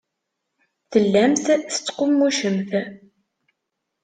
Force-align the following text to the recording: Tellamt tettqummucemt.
Tellamt 0.91 1.47
tettqummucemt. 1.69 2.71